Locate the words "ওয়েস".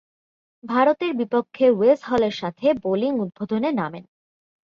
1.71-1.99